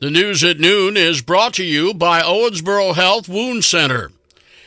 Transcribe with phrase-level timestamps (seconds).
[0.00, 4.10] The news at noon is brought to you by Owensboro Health Wound Center.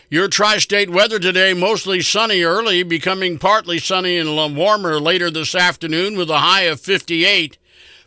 [0.08, 5.56] Your tri state weather today mostly sunny early, becoming partly sunny and warmer later this
[5.56, 7.58] afternoon with a high of 58.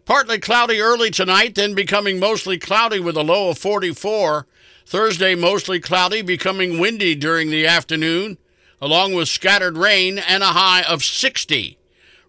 [0.04, 4.46] Partly cloudy early tonight, then becoming mostly cloudy with a low of 44.
[4.86, 8.38] Thursday, mostly cloudy, becoming windy during the afternoon,
[8.80, 11.76] along with scattered rain and a high of 60.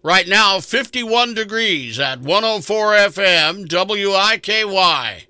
[0.04, 5.26] Right now, 51 degrees at 104 FM WIKY.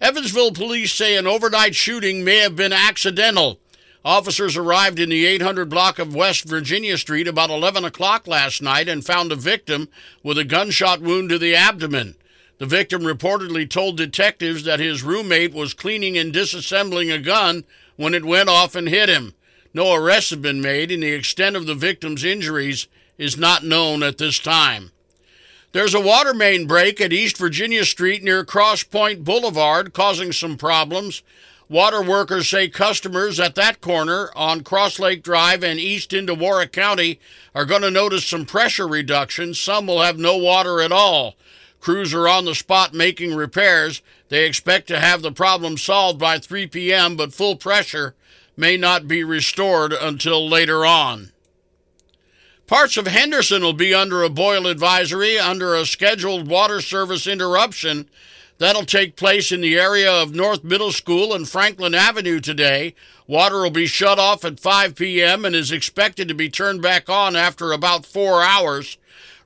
[0.00, 3.60] Evansville police say an overnight shooting may have been accidental.
[4.02, 8.88] Officers arrived in the 800 block of West Virginia Street about 11 o'clock last night
[8.88, 9.90] and found a victim
[10.22, 12.14] with a gunshot wound to the abdomen.
[12.56, 17.64] The victim reportedly told detectives that his roommate was cleaning and disassembling a gun
[17.96, 19.34] when it went off and hit him.
[19.74, 22.88] No arrests have been made, and the extent of the victim's injuries
[23.20, 24.90] is not known at this time.
[25.72, 30.56] There's a water main break at East Virginia Street near Cross Pointe Boulevard, causing some
[30.56, 31.22] problems.
[31.68, 36.72] Water workers say customers at that corner on Cross Lake Drive and east into Warrick
[36.72, 37.20] County
[37.54, 39.52] are going to notice some pressure reduction.
[39.52, 41.36] Some will have no water at all.
[41.78, 44.00] Crews are on the spot making repairs.
[44.30, 48.14] They expect to have the problem solved by 3 p.m., but full pressure
[48.56, 51.32] may not be restored until later on.
[52.70, 58.08] Parts of Henderson will be under a boil advisory under a scheduled water service interruption
[58.58, 62.94] That'll take place in the area of North Middle School and Franklin Avenue today.
[63.26, 65.46] Water will be shut off at 5 p.m.
[65.46, 68.98] and is expected to be turned back on after about four hours.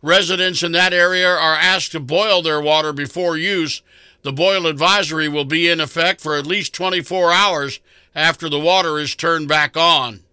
[0.03, 3.83] Residents in that area are asked to boil their water before use.
[4.23, 7.79] The boil advisory will be in effect for at least 24 hours
[8.15, 10.24] after the water is turned back on.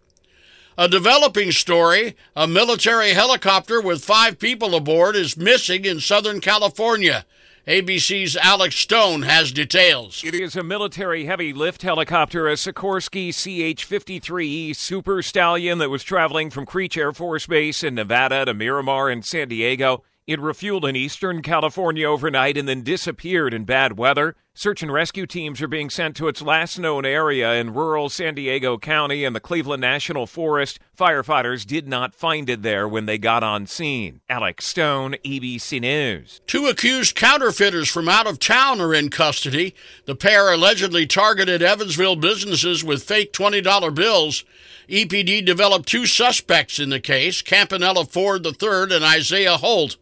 [0.77, 7.25] A developing story a military helicopter with five people aboard is missing in Southern California.
[7.67, 10.23] ABC's Alex Stone has details.
[10.23, 16.04] It is a military heavy lift helicopter, a Sikorsky CH 53E Super Stallion that was
[16.04, 20.03] traveling from Creech Air Force Base in Nevada to Miramar in San Diego.
[20.26, 24.38] It refueled in eastern California overnight and then disappeared in bad weather.
[24.54, 28.36] Search and rescue teams are being sent to its last known area in rural San
[28.36, 30.78] Diego County and the Cleveland National Forest.
[30.95, 34.20] Firefighters did not find it there when they got on scene.
[34.30, 36.42] Alex Stone, ABC News.
[36.48, 39.73] Two accused counterfeiters from out of town are in custody.
[40.04, 44.44] The pair allegedly targeted Evansville businesses with fake $20 bills.
[44.89, 49.95] EPD developed two suspects in the case Campanella Ford III and Isaiah Holt.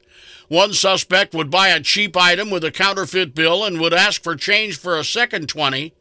[0.49, 4.35] One suspect would buy a cheap item with a counterfeit bill and would ask for
[4.35, 5.93] change for a second 20.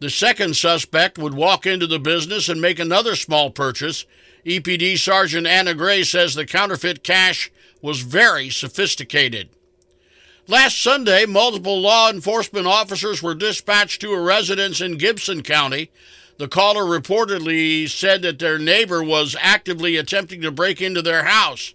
[0.00, 4.06] The second suspect would walk into the business and make another small purchase.
[4.44, 9.50] EPD Sergeant Anna Gray says the counterfeit cash was very sophisticated.
[10.48, 15.92] Last Sunday, multiple law enforcement officers were dispatched to a residence in Gibson County.
[16.38, 21.74] The caller reportedly said that their neighbor was actively attempting to break into their house.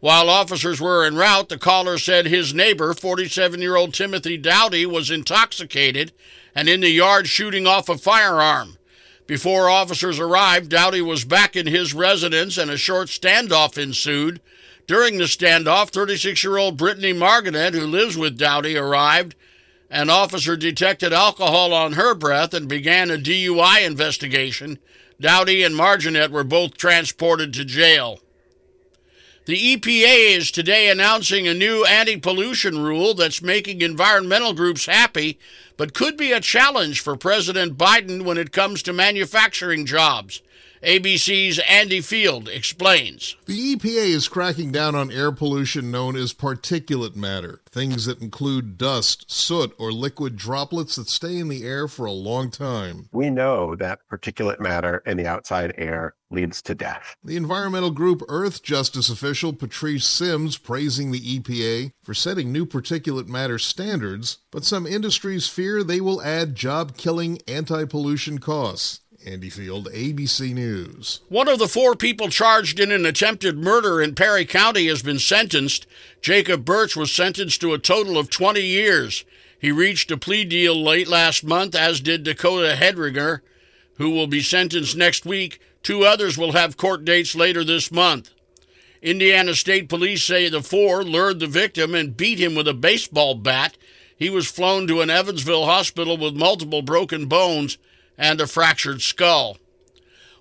[0.00, 4.86] While officers were en route, the caller said his neighbor, 47 year old Timothy Dowdy,
[4.86, 6.12] was intoxicated
[6.54, 8.78] and in the yard shooting off a firearm.
[9.26, 14.40] Before officers arrived, Dowdy was back in his residence and a short standoff ensued.
[14.86, 19.36] During the standoff, 36 year old Brittany Marganet, who lives with Dowdy, arrived.
[19.90, 24.78] An officer detected alcohol on her breath and began a DUI investigation.
[25.20, 28.20] Dowdy and Marganet were both transported to jail.
[29.46, 35.38] The EPA is today announcing a new anti pollution rule that's making environmental groups happy,
[35.78, 40.42] but could be a challenge for President Biden when it comes to manufacturing jobs.
[40.82, 43.36] ABC's Andy Field explains.
[43.44, 48.78] The EPA is cracking down on air pollution known as particulate matter, things that include
[48.78, 53.10] dust, soot, or liquid droplets that stay in the air for a long time.
[53.12, 57.14] We know that particulate matter in the outside air leads to death.
[57.22, 63.58] The environmental group Earthjustice official Patrice Simms praising the EPA for setting new particulate matter
[63.58, 69.00] standards, but some industries fear they will add job killing anti pollution costs.
[69.26, 71.20] Andy Field, ABC News.
[71.28, 75.18] One of the four people charged in an attempted murder in Perry County has been
[75.18, 75.86] sentenced.
[76.22, 79.24] Jacob Birch was sentenced to a total of 20 years.
[79.58, 83.40] He reached a plea deal late last month, as did Dakota Hedringer,
[83.96, 85.60] who will be sentenced next week.
[85.82, 88.30] Two others will have court dates later this month.
[89.02, 93.34] Indiana State Police say the four lured the victim and beat him with a baseball
[93.34, 93.76] bat.
[94.16, 97.76] He was flown to an Evansville hospital with multiple broken bones
[98.20, 99.56] and a fractured skull.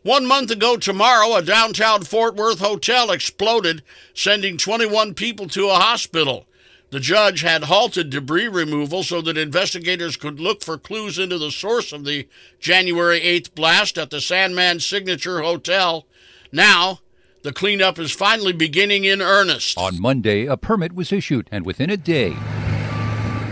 [0.03, 3.81] One month ago tomorrow, a downtown Fort Worth hotel exploded,
[4.13, 6.45] sending 21 people to a hospital.
[6.91, 11.51] The judge had halted debris removal so that investigators could look for clues into the
[11.51, 12.27] source of the
[12.59, 16.05] January 8th blast at the Sandman Signature Hotel.
[16.51, 16.99] Now,
[17.43, 19.77] the cleanup is finally beginning in earnest.
[19.77, 22.35] On Monday, a permit was issued, and within a day,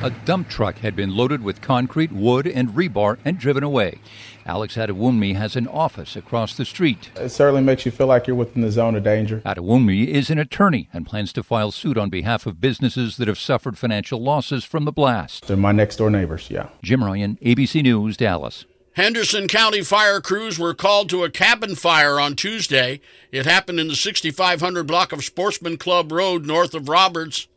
[0.03, 3.99] a dump truck had been loaded with concrete, wood, and rebar and driven away.
[4.45, 7.09] Alex Adewunmi has an office across the street.
[7.15, 9.41] It certainly makes you feel like you're within the zone of danger.
[9.45, 13.39] Adewunmi is an attorney and plans to file suit on behalf of businesses that have
[13.39, 15.47] suffered financial losses from the blast.
[15.47, 16.69] They're my next door neighbors, yeah.
[16.81, 18.65] Jim Ryan, ABC News, Dallas.
[18.93, 22.99] Henderson County fire crews were called to a cabin fire on Tuesday.
[23.31, 27.47] It happened in the 6500 block of Sportsman Club Road north of Robards.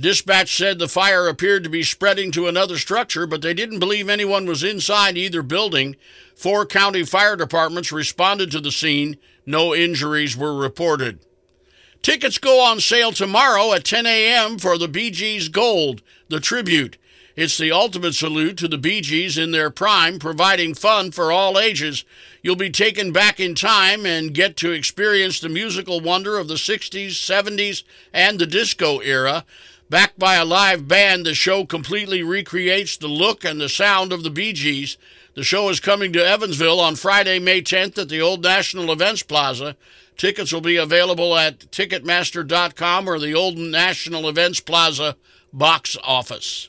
[0.00, 4.08] Dispatch said the fire appeared to be spreading to another structure, but they didn't believe
[4.08, 5.94] anyone was inside either building.
[6.34, 9.18] Four county fire departments responded to the scene.
[9.44, 11.18] No injuries were reported.
[12.00, 14.58] Tickets go on sale tomorrow at 10 a.m.
[14.58, 16.96] for the Bee Gees Gold, the tribute.
[17.36, 21.58] It's the ultimate salute to the Bee Gees in their prime, providing fun for all
[21.58, 22.04] ages.
[22.42, 26.54] You'll be taken back in time and get to experience the musical wonder of the
[26.54, 27.82] 60s, 70s,
[28.12, 29.44] and the disco era.
[29.90, 34.22] Backed by a live band, the show completely recreates the look and the sound of
[34.22, 34.96] the Bee Gees.
[35.34, 39.24] The show is coming to Evansville on Friday, May 10th at the Old National Events
[39.24, 39.76] Plaza.
[40.16, 45.16] Tickets will be available at Ticketmaster.com or the Old National Events Plaza
[45.52, 46.68] box office.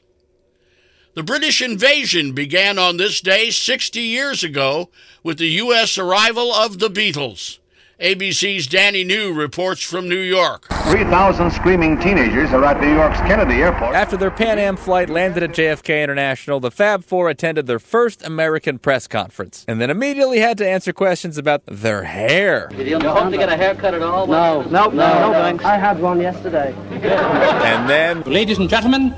[1.13, 4.89] The British invasion began on this day 60 years ago
[5.21, 5.99] with the U.S.
[5.99, 7.59] arrival of the Beatles.
[8.01, 10.65] ABC's Danny New reports from New York.
[10.89, 13.93] 3,000 screaming teenagers are at New York's Kennedy Airport.
[13.93, 18.25] After their Pan Am flight landed at JFK International, the Fab Four attended their first
[18.25, 22.69] American press conference and then immediately had to answer questions about their hair.
[22.69, 24.25] Did you hope to get a haircut at all?
[24.25, 25.63] No, no, no, no, thanks.
[25.63, 26.73] I had one yesterday.
[26.89, 29.13] and then, ladies and gentlemen,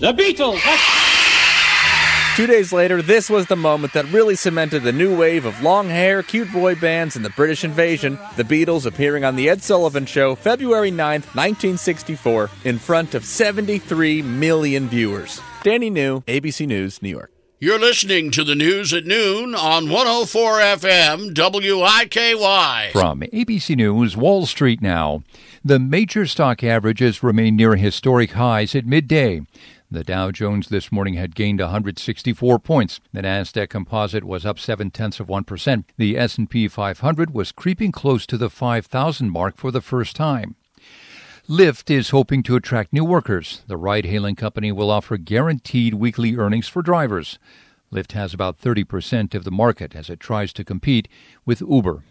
[0.00, 1.03] the Beatles.
[2.34, 5.88] Two days later, this was the moment that really cemented the new wave of long
[5.88, 8.18] hair, cute boy bands, and the British invasion.
[8.36, 14.22] The Beatles appearing on The Ed Sullivan Show February 9th, 1964, in front of 73
[14.22, 15.40] million viewers.
[15.62, 17.30] Danny New, ABC News, New York.
[17.60, 22.90] You're listening to the news at noon on 104 FM WIKY.
[22.90, 25.22] From ABC News, Wall Street now.
[25.64, 29.42] The major stock averages remain near historic highs at midday.
[29.94, 33.00] The Dow Jones this morning had gained 164 points.
[33.12, 35.92] The Nasdaq Composite was up seven tenths of one percent.
[35.96, 40.56] The S&P 500 was creeping close to the 5,000 mark for the first time.
[41.48, 43.62] Lyft is hoping to attract new workers.
[43.68, 47.38] The ride-hailing company will offer guaranteed weekly earnings for drivers.
[47.92, 51.06] Lyft has about 30% of the market as it tries to compete
[51.46, 52.02] with Uber.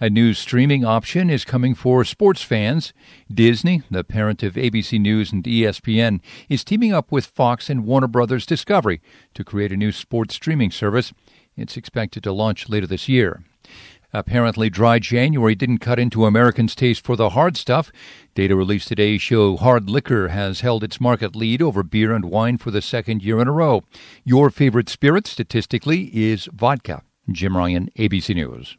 [0.00, 2.92] A new streaming option is coming for sports fans.
[3.32, 8.08] Disney, the parent of ABC News and ESPN, is teaming up with Fox and Warner
[8.08, 9.00] Brothers Discovery
[9.34, 11.12] to create a new sports streaming service.
[11.56, 13.44] It's expected to launch later this year.
[14.12, 17.92] Apparently, dry January didn't cut into Americans' taste for the hard stuff.
[18.34, 22.58] Data released today show hard liquor has held its market lead over beer and wine
[22.58, 23.84] for the second year in a row.
[24.24, 27.02] Your favorite spirit, statistically, is vodka.
[27.30, 28.76] Jim Ryan, ABC News.